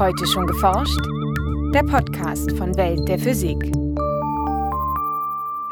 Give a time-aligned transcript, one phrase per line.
[0.00, 0.98] Heute schon geforscht?
[1.74, 3.58] Der Podcast von Welt der Physik.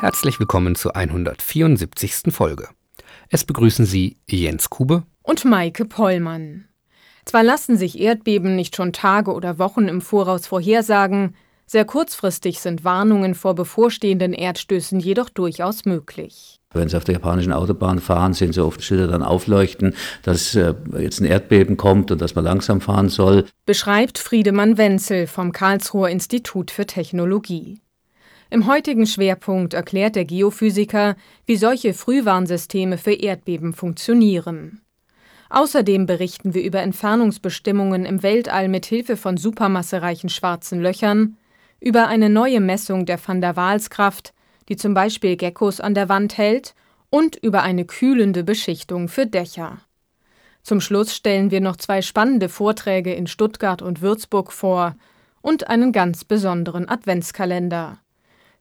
[0.01, 2.25] Herzlich willkommen zur 174.
[2.29, 2.69] Folge.
[3.31, 6.69] Es begrüßen Sie Jens Kube und Maike Pollmann.
[7.25, 11.35] Zwar lassen sich Erdbeben nicht schon Tage oder Wochen im Voraus vorhersagen,
[11.69, 16.59] sehr kurzfristig sind Warnungen vor bevorstehenden Erdstößen jedoch durchaus möglich.
[16.73, 20.75] Wenn Sie auf der japanischen Autobahn fahren, sehen Sie oft Schilder dann aufleuchten, dass äh,
[20.99, 23.45] jetzt ein Erdbeben kommt und dass man langsam fahren soll.
[23.67, 27.81] Beschreibt Friedemann Wenzel vom Karlsruher Institut für Technologie.
[28.51, 34.81] Im heutigen Schwerpunkt erklärt der Geophysiker, wie solche Frühwarnsysteme für Erdbeben funktionieren.
[35.51, 41.37] Außerdem berichten wir über Entfernungsbestimmungen im Weltall mit Hilfe von supermassereichen schwarzen Löchern,
[41.81, 44.35] über eine neue Messung der Van der Waals-Kraft,
[44.69, 46.75] die zum Beispiel Geckos an der Wand hält,
[47.11, 49.79] und über eine kühlende Beschichtung für Dächer.
[50.63, 54.97] Zum Schluss stellen wir noch zwei spannende Vorträge in Stuttgart und Würzburg vor
[55.41, 57.99] und einen ganz besonderen Adventskalender.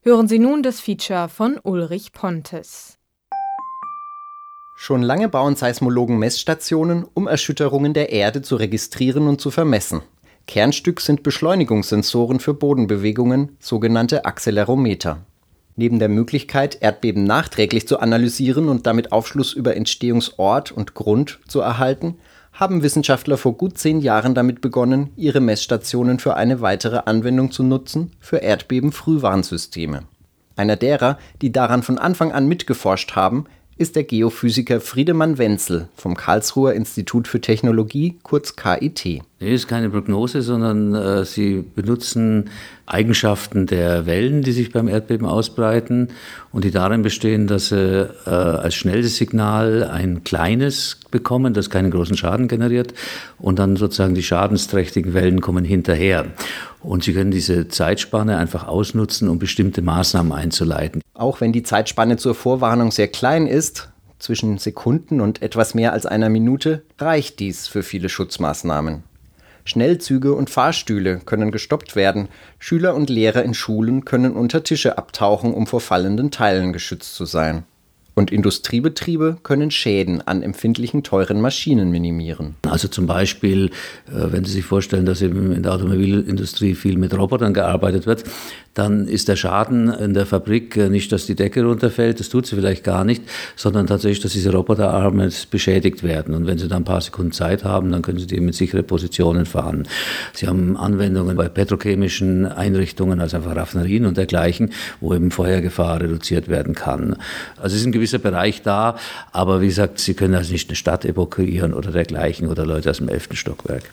[0.00, 2.98] Hören Sie nun das Feature von Ulrich Pontes.
[4.74, 10.02] Schon lange bauen Seismologen Messstationen, um Erschütterungen der Erde zu registrieren und zu vermessen.
[10.48, 15.18] Kernstück sind Beschleunigungssensoren für Bodenbewegungen, sogenannte Accelerometer.
[15.76, 21.60] Neben der Möglichkeit, Erdbeben nachträglich zu analysieren und damit Aufschluss über Entstehungsort und Grund zu
[21.60, 22.16] erhalten,
[22.54, 27.62] haben Wissenschaftler vor gut zehn Jahren damit begonnen, ihre Messstationen für eine weitere Anwendung zu
[27.62, 30.04] nutzen, für Erdbeben-Frühwarnsysteme.
[30.56, 33.44] Einer derer, die daran von Anfang an mitgeforscht haben,
[33.76, 39.20] ist der Geophysiker Friedemann Wenzel vom Karlsruher Institut für Technologie, kurz KIT.
[39.40, 42.50] Nee, ist keine Prognose, sondern äh, sie benutzen
[42.86, 46.08] Eigenschaften der Wellen, die sich beim Erdbeben ausbreiten
[46.50, 51.92] und die darin bestehen, dass sie äh, als schnelles Signal ein kleines bekommen, das keinen
[51.92, 52.94] großen Schaden generiert
[53.38, 56.26] und dann sozusagen die schadensträchtigen Wellen kommen hinterher.
[56.80, 61.00] Und Sie können diese Zeitspanne einfach ausnutzen, um bestimmte Maßnahmen einzuleiten.
[61.14, 63.88] Auch wenn die Zeitspanne zur Vorwarnung sehr klein ist,
[64.18, 69.04] zwischen Sekunden und etwas mehr als einer Minute, reicht dies für viele Schutzmaßnahmen.
[69.68, 75.52] Schnellzüge und Fahrstühle können gestoppt werden, Schüler und Lehrer in Schulen können unter Tische abtauchen,
[75.52, 77.64] um vor fallenden Teilen geschützt zu sein.
[78.14, 82.56] Und Industriebetriebe können Schäden an empfindlichen teuren Maschinen minimieren.
[82.68, 83.66] Also zum Beispiel,
[84.08, 88.24] äh, wenn Sie sich vorstellen, dass eben in der Automobilindustrie viel mit Robotern gearbeitet wird,
[88.78, 92.46] dann ist der Schaden in der Fabrik äh, nicht, dass die Decke runterfällt, das tut
[92.46, 93.22] sie vielleicht gar nicht,
[93.56, 96.34] sondern tatsächlich, dass diese Roboterarme beschädigt werden.
[96.34, 98.82] Und wenn Sie dann ein paar Sekunden Zeit haben, dann können Sie die mit sichere
[98.82, 99.88] Positionen fahren.
[100.32, 106.48] Sie haben Anwendungen bei petrochemischen Einrichtungen, also einfach Raffinerien und dergleichen, wo eben Feuergefahr reduziert
[106.48, 107.16] werden kann.
[107.56, 108.96] Also es ist ein gewisser Bereich da,
[109.32, 112.98] aber wie gesagt, Sie können also nicht eine Stadt evakuieren oder dergleichen oder Leute aus
[112.98, 113.84] dem elften Stockwerk.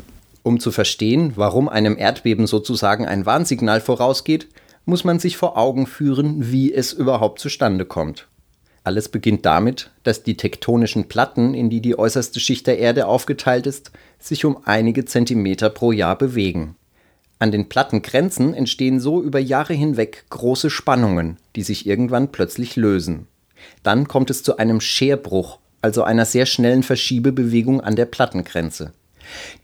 [0.43, 4.47] Um zu verstehen, warum einem Erdbeben sozusagen ein Warnsignal vorausgeht,
[4.85, 8.27] muss man sich vor Augen führen, wie es überhaupt zustande kommt.
[8.83, 13.65] Alles beginnt damit, dass die tektonischen Platten, in die die äußerste Schicht der Erde aufgeteilt
[13.65, 16.75] ist, sich um einige Zentimeter pro Jahr bewegen.
[17.39, 23.27] An den Plattengrenzen entstehen so über Jahre hinweg große Spannungen, die sich irgendwann plötzlich lösen.
[23.81, 28.93] Dann kommt es zu einem Scherbruch, also einer sehr schnellen Verschiebebewegung an der Plattengrenze.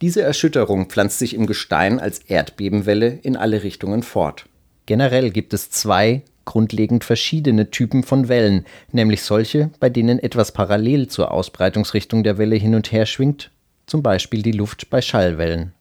[0.00, 4.46] Diese Erschütterung pflanzt sich im Gestein als Erdbebenwelle in alle Richtungen fort.
[4.86, 11.08] Generell gibt es zwei grundlegend verschiedene Typen von Wellen, nämlich solche, bei denen etwas parallel
[11.08, 13.50] zur Ausbreitungsrichtung der Welle hin und her schwingt,
[13.86, 15.72] zum Beispiel die Luft bei Schallwellen.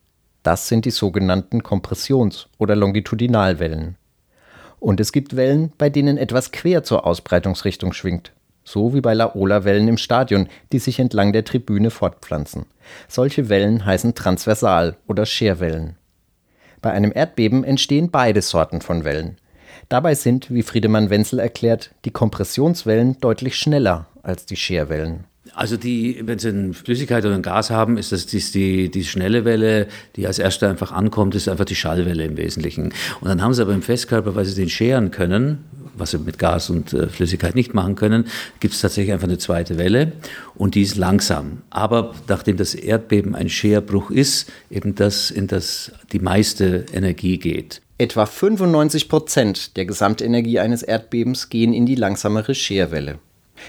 [0.43, 3.95] Das sind die sogenannten Kompressions- oder Longitudinalwellen.
[4.79, 8.31] Und es gibt Wellen, bei denen etwas quer zur Ausbreitungsrichtung schwingt,
[8.63, 12.65] so wie bei Laola-Wellen im Stadion, die sich entlang der Tribüne fortpflanzen.
[13.07, 15.97] Solche Wellen heißen Transversal- oder Scherwellen.
[16.81, 19.37] Bei einem Erdbeben entstehen beide Sorten von Wellen.
[19.89, 25.25] Dabei sind, wie Friedemann Wenzel erklärt, die Kompressionswellen deutlich schneller als die Scherwellen.
[25.53, 29.03] Also die, wenn Sie eine Flüssigkeit oder ein Gas haben, ist das die, die, die
[29.03, 32.93] schnelle Welle, die als erste einfach ankommt, ist einfach die Schallwelle im Wesentlichen.
[33.19, 36.39] Und dann haben Sie aber im Festkörper, weil Sie den scheren können, was sie mit
[36.39, 38.27] Gas und äh, Flüssigkeit nicht machen können,
[38.59, 40.13] gibt es tatsächlich einfach eine zweite Welle
[40.55, 41.61] und die ist langsam.
[41.69, 47.81] Aber nachdem das Erdbeben ein Scherbruch ist, eben das, in das die meiste Energie geht.
[47.97, 53.19] Etwa 95 Prozent der Gesamtenergie eines Erdbebens gehen in die langsamere Scherwelle.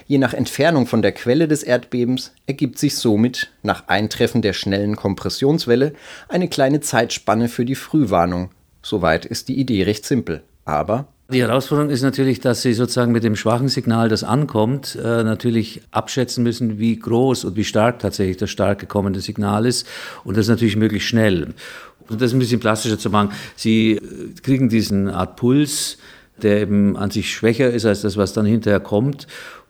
[0.07, 4.97] Je nach Entfernung von der Quelle des Erdbebens ergibt sich somit nach Eintreffen der schnellen
[4.97, 5.93] Kompressionswelle
[6.29, 8.51] eine kleine Zeitspanne für die Frühwarnung.
[8.83, 10.43] Soweit ist die Idee recht simpel.
[10.65, 15.23] Aber die Herausforderung ist natürlich, dass Sie sozusagen mit dem schwachen Signal, das ankommt, äh,
[15.25, 19.87] natürlich abschätzen müssen, wie groß und wie stark tatsächlich das starke kommende Signal ist.
[20.25, 21.55] Und das natürlich möglichst schnell.
[22.09, 23.31] Das ist ein bisschen plastischer zu machen.
[23.57, 24.01] Sie
[24.43, 25.99] kriegen diesen Art Puls,
[26.43, 29.27] der eben an sich schwächer ist als das, was dann hinterher kommt.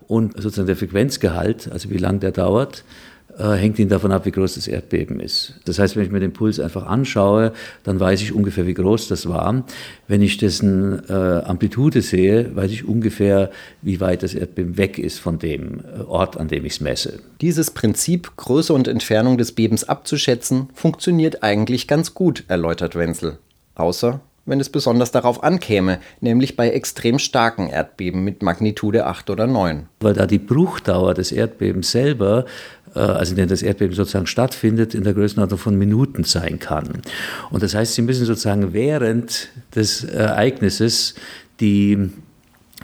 [0.09, 4.31] Und sozusagen der Frequenzgehalt, also wie lang der dauert, äh, hängt ihn davon ab, wie
[4.31, 5.55] groß das Erdbeben ist.
[5.65, 7.53] Das heißt, wenn ich mir den Puls einfach anschaue,
[7.85, 9.65] dann weiß ich ungefähr, wie groß das war.
[10.07, 13.51] Wenn ich dessen äh, Amplitude sehe, weiß ich ungefähr,
[13.81, 17.21] wie weit das Erdbeben weg ist von dem äh, Ort, an dem ich es messe.
[17.41, 23.39] Dieses Prinzip, Größe und Entfernung des Bebens abzuschätzen, funktioniert eigentlich ganz gut, erläutert Wenzel.
[23.75, 29.47] Außer wenn es besonders darauf ankäme, nämlich bei extrem starken Erdbeben mit Magnitude 8 oder
[29.47, 29.87] 9.
[30.01, 32.47] Weil da die Bruchdauer des Erdbebens selber
[32.82, 37.03] äh, also in denen das Erdbeben sozusagen stattfindet, in der Größenordnung von Minuten sein kann.
[37.51, 41.15] Und das heißt, Sie müssen sozusagen während des Ereignisses
[41.61, 42.11] die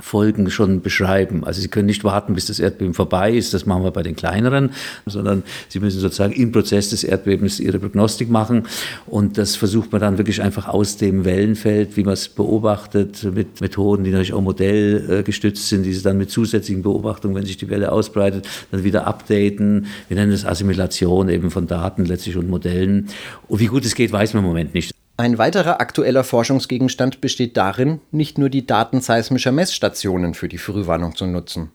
[0.01, 1.45] Folgen schon beschreiben.
[1.45, 4.17] Also Sie können nicht warten, bis das Erdbeben vorbei ist, das machen wir bei den
[4.17, 4.71] kleineren,
[5.07, 8.65] sondern Sie müssen sozusagen im Prozess des Erdbebens Ihre Prognostik machen
[9.07, 13.61] und das versucht man dann wirklich einfach aus dem Wellenfeld, wie man es beobachtet, mit
[13.61, 17.69] Methoden, die natürlich auch modellgestützt sind, die Sie dann mit zusätzlichen Beobachtungen, wenn sich die
[17.69, 19.87] Welle ausbreitet, dann wieder updaten.
[20.09, 23.09] Wir nennen das Assimilation eben von Daten letztlich und Modellen.
[23.49, 24.98] Und wie gut es geht, weiß man im Moment nicht.
[25.21, 31.17] Ein weiterer aktueller Forschungsgegenstand besteht darin, nicht nur die Daten seismischer Messstationen für die Frühwarnung
[31.17, 31.73] zu nutzen.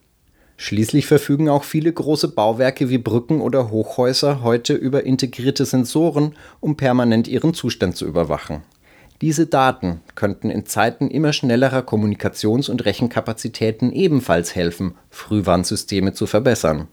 [0.56, 6.78] Schließlich verfügen auch viele große Bauwerke wie Brücken oder Hochhäuser heute über integrierte Sensoren, um
[6.78, 8.62] permanent ihren Zustand zu überwachen.
[9.20, 16.88] Diese Daten könnten in Zeiten immer schnellerer Kommunikations- und Rechenkapazitäten ebenfalls helfen, Frühwarnsysteme zu verbessern.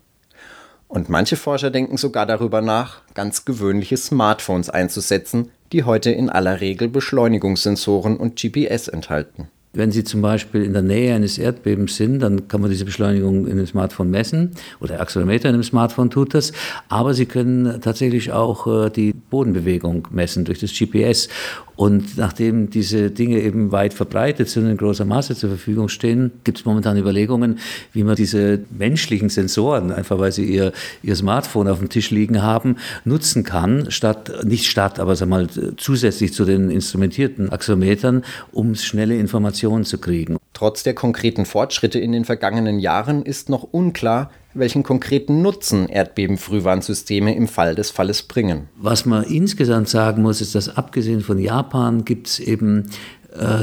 [0.89, 6.62] Und manche Forscher denken sogar darüber nach, ganz gewöhnliche Smartphones einzusetzen, die heute in aller
[6.62, 9.50] Regel Beschleunigungssensoren und GPS enthalten.
[9.74, 13.48] Wenn Sie zum Beispiel in der Nähe eines Erdbebens sind, dann kann man diese Beschleunigung
[13.48, 14.52] in dem Smartphone messen
[14.82, 16.52] oder der Accelerometer in dem Smartphone tut das.
[16.90, 21.30] Aber Sie können tatsächlich auch äh, die Bodenbewegung messen durch das GPS.
[21.78, 26.32] Und nachdem diese Dinge eben weit verbreitet sind und in großer Masse zur Verfügung stehen,
[26.44, 27.58] gibt es momentan Überlegungen,
[27.94, 32.44] wie man diese menschlichen Sensoren, einfach weil sie ihr, ihr Smartphone auf dem Tisch liegen
[32.44, 32.76] haben,
[33.06, 35.48] nutzen kann, statt, nicht statt, aber sag mal,
[35.78, 40.38] zusätzlich zu den instrumentierten Axometern, um schnelle Informationen zu kriegen.
[40.54, 47.36] Trotz der konkreten Fortschritte in den vergangenen Jahren ist noch unklar, welchen konkreten Nutzen Erdbebenfrühwarnsysteme
[47.36, 48.68] im Fall des Falles bringen.
[48.75, 52.90] Was man insgesamt sagen muss, ist, dass abgesehen von Japan gibt es eben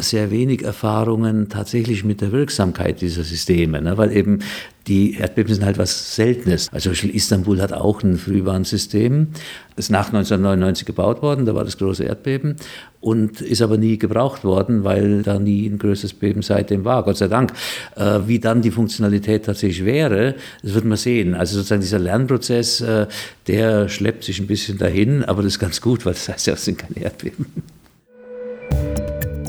[0.00, 3.99] sehr wenig Erfahrungen tatsächlich mit der Wirksamkeit dieser Systeme, ne?
[3.99, 4.41] weil eben
[4.88, 6.69] die Erdbeben sind halt was Seltenes.
[6.73, 9.29] Also zum Beispiel Istanbul hat auch ein Frühwarnsystem,
[9.76, 12.56] ist nach 1999 gebaut worden, da war das große Erdbeben
[13.00, 17.19] und ist aber nie gebraucht worden, weil da nie ein größeres Beben seitdem war, Gott
[17.19, 17.53] sei Dank.
[17.97, 21.35] Äh, wie dann die Funktionalität tatsächlich wäre, das wird man sehen.
[21.35, 23.06] Also sozusagen dieser Lernprozess, äh,
[23.47, 26.55] der schleppt sich ein bisschen dahin, aber das ist ganz gut, weil das heißt ja,
[26.55, 27.47] es sind keine Erdbeben.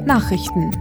[0.09, 0.71] Nachrichten.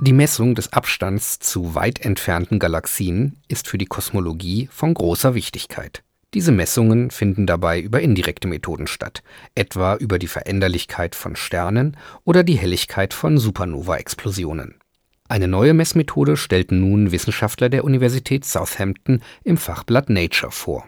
[0.00, 6.02] Die Messung des Abstands zu weit entfernten Galaxien ist für die Kosmologie von großer Wichtigkeit.
[6.34, 9.22] Diese Messungen finden dabei über indirekte Methoden statt,
[9.54, 14.74] etwa über die Veränderlichkeit von Sternen oder die Helligkeit von Supernova-Explosionen.
[15.28, 20.84] Eine neue Messmethode stellten nun Wissenschaftler der Universität Southampton im Fachblatt Nature vor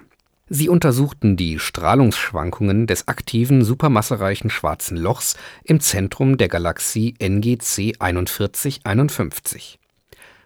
[0.55, 9.79] Sie untersuchten die Strahlungsschwankungen des aktiven supermassereichen Schwarzen Lochs im Zentrum der Galaxie NGC 4151.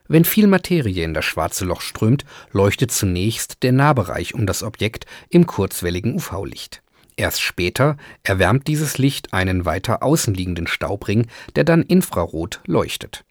[0.07, 5.07] Wenn viel Materie in das Schwarze Loch strömt, leuchtet zunächst der Nahbereich um das Objekt
[5.29, 6.85] im kurzwelligen UV-Licht.
[7.17, 13.25] Erst später erwärmt dieses Licht einen weiter außen liegenden Staubring, der dann infrarot leuchtet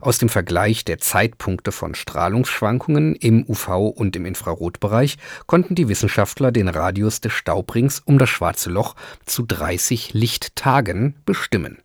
[0.00, 6.52] aus dem Vergleich der Zeitpunkte von Strahlungsschwankungen im UV- und im Infrarotbereich konnten die Wissenschaftler
[6.52, 8.94] den Radius des Staubrings um das Schwarze Loch
[9.26, 11.78] zu 30 Lichttagen bestimmen.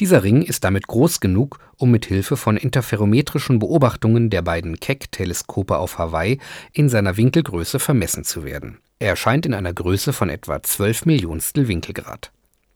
[0.00, 5.76] Dieser Ring ist damit groß genug, um mit Hilfe von interferometrischen Beobachtungen der beiden Keck-Teleskope
[5.76, 6.38] auf Hawaii
[6.72, 8.78] in seiner Winkelgröße vermessen zu werden.
[9.00, 12.30] Er erscheint in einer Größe von etwa 12 Millionstel Winkelgrad.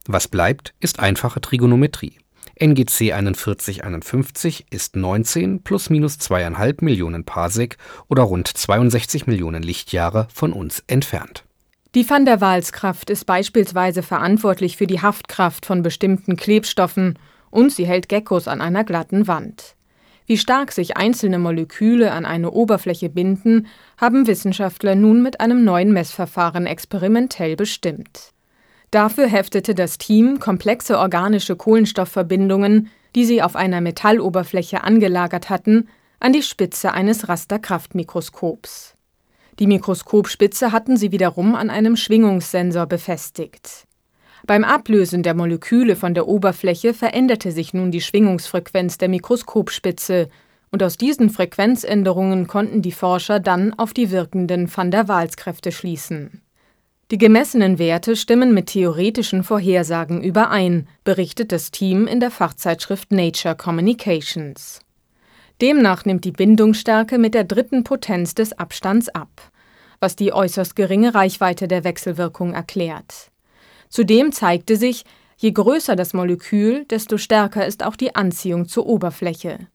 [0.05, 2.17] Was bleibt, ist einfache Trigonometrie.
[2.59, 7.77] NGC 4151 ist 19 plus minus zweieinhalb Millionen Parsec
[8.09, 11.45] oder rund 62 Millionen Lichtjahre von uns entfernt.
[11.95, 17.17] Die Van der Waals-Kraft ist beispielsweise verantwortlich für die Haftkraft von bestimmten Klebstoffen
[17.49, 19.75] und sie hält Geckos an einer glatten Wand.
[20.25, 23.67] Wie stark sich einzelne Moleküle an eine Oberfläche binden,
[23.97, 28.33] haben Wissenschaftler nun mit einem neuen Messverfahren experimentell bestimmt.
[28.93, 35.87] Dafür heftete das Team komplexe organische Kohlenstoffverbindungen, die sie auf einer Metalloberfläche angelagert hatten,
[36.19, 38.93] an die Spitze eines Rasterkraftmikroskops.
[39.57, 43.87] Die Mikroskopspitze hatten sie wiederum an einem Schwingungssensor befestigt.
[44.45, 50.29] Beim Ablösen der Moleküle von der Oberfläche veränderte sich nun die Schwingungsfrequenz der Mikroskopspitze,
[50.69, 56.42] und aus diesen Frequenzänderungen konnten die Forscher dann auf die wirkenden Van der Waals-Kräfte schließen.
[57.13, 63.55] Die gemessenen Werte stimmen mit theoretischen Vorhersagen überein, berichtet das Team in der Fachzeitschrift Nature
[63.55, 64.79] Communications.
[65.61, 69.29] Demnach nimmt die Bindungsstärke mit der dritten Potenz des Abstands ab,
[69.99, 73.29] was die äußerst geringe Reichweite der Wechselwirkung erklärt.
[73.89, 75.05] Zudem zeigte sich,
[75.37, 79.67] je größer das Molekül, desto stärker ist auch die Anziehung zur Oberfläche.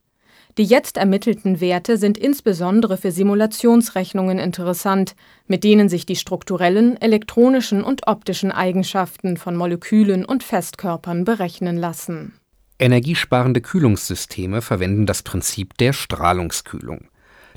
[0.59, 5.15] Die jetzt ermittelten Werte sind insbesondere für Simulationsrechnungen interessant,
[5.47, 12.33] mit denen sich die strukturellen, elektronischen und optischen Eigenschaften von Molekülen und Festkörpern berechnen lassen.
[12.81, 17.07] Energiesparende Kühlungssysteme verwenden das Prinzip der Strahlungskühlung.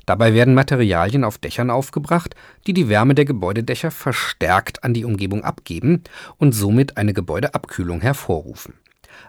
[0.06, 2.36] Dabei werden Materialien auf Dächern aufgebracht,
[2.68, 6.04] die die Wärme der Gebäudedächer verstärkt an die Umgebung abgeben
[6.38, 8.74] und somit eine Gebäudeabkühlung hervorrufen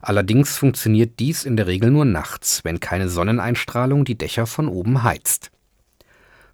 [0.02, 5.04] Allerdings funktioniert dies in der Regel nur nachts, wenn keine Sonneneinstrahlung die Dächer von oben
[5.04, 5.52] heizt.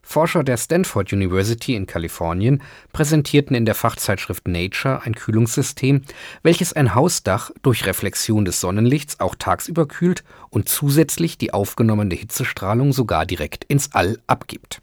[0.10, 6.02] Forscher der Stanford University in Kalifornien präsentierten in der Fachzeitschrift Nature ein Kühlungssystem,
[6.42, 12.92] welches ein Hausdach durch Reflexion des Sonnenlichts auch tagsüber kühlt und zusätzlich die aufgenommene Hitzestrahlung
[12.92, 14.82] sogar direkt ins All abgibt.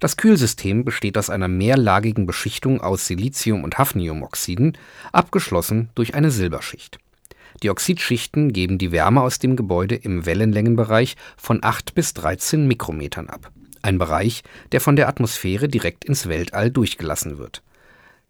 [0.00, 4.76] Das Kühlsystem besteht aus einer mehrlagigen Beschichtung aus Silizium und Hafniumoxiden,
[5.12, 6.98] abgeschlossen durch eine Silberschicht
[7.64, 13.30] die Oxidschichten geben die Wärme aus dem Gebäude im Wellenlängenbereich von 8 bis 13 Mikrometern
[13.30, 14.42] ab, ein Bereich,
[14.72, 17.62] der von der Atmosphäre direkt ins Weltall durchgelassen wird.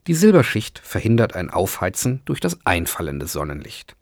[0.06, 3.96] Die Silberschicht verhindert ein Aufheizen durch das einfallende Sonnenlicht.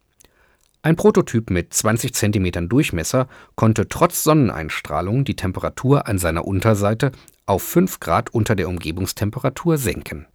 [0.83, 7.11] Ein Prototyp mit 20 cm Durchmesser konnte trotz Sonneneinstrahlung die Temperatur an seiner Unterseite
[7.47, 10.27] auf 5 Grad unter der Umgebungstemperatur senken.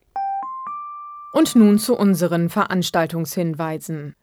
[1.34, 4.16] Und nun zu unseren Veranstaltungshinweisen.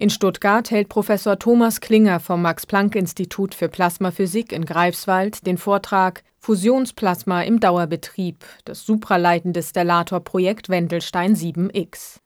[0.00, 7.42] In Stuttgart hält Professor Thomas Klinger vom Max-Planck-Institut für Plasmaphysik in Greifswald den Vortrag Fusionsplasma
[7.42, 12.20] im Dauerbetrieb, das supraleitende Stellator-Projekt Wendelstein 7X.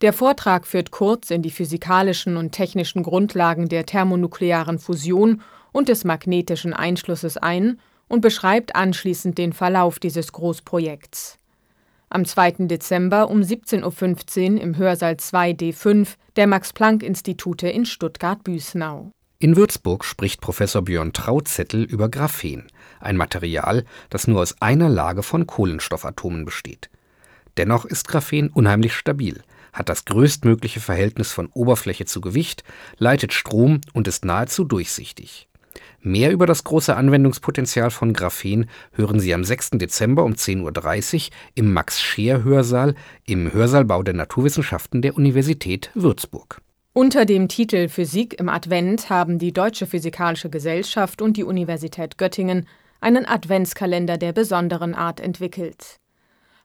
[0.00, 6.02] Der Vortrag führt kurz in die physikalischen und technischen Grundlagen der thermonuklearen Fusion und des
[6.02, 11.38] magnetischen Einschlusses ein und beschreibt anschließend den Verlauf dieses Großprojekts
[12.14, 12.66] am 2.
[12.66, 19.12] Dezember um 17.15 Uhr im Hörsaal 2D5 der Max-Planck-Institute in Stuttgart-Büßnau.
[19.38, 22.68] In Würzburg spricht Professor Björn Trauzettel über Graphen,
[23.00, 26.90] ein Material, das nur aus einer Lage von Kohlenstoffatomen besteht.
[27.56, 29.42] Dennoch ist Graphen unheimlich stabil,
[29.72, 32.62] hat das größtmögliche Verhältnis von Oberfläche zu Gewicht,
[32.98, 35.48] leitet Strom und ist nahezu durchsichtig.
[36.00, 39.70] Mehr über das große Anwendungspotenzial von Graphen hören Sie am 6.
[39.72, 42.94] Dezember um 10.30 Uhr im Max-Scheer-Hörsaal
[43.26, 46.60] im Hörsaalbau der Naturwissenschaften der Universität Würzburg.
[46.94, 52.66] Unter dem Titel Physik im Advent haben die Deutsche Physikalische Gesellschaft und die Universität Göttingen
[53.00, 55.96] einen Adventskalender der besonderen Art entwickelt.